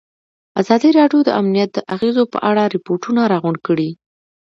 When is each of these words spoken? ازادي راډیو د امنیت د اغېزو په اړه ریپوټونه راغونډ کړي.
ازادي 0.61 0.89
راډیو 0.99 1.19
د 1.25 1.29
امنیت 1.41 1.69
د 1.73 1.79
اغېزو 1.95 2.23
په 2.33 2.37
اړه 2.49 2.63
ریپوټونه 2.75 3.21
راغونډ 3.31 3.59
کړي. 3.67 3.89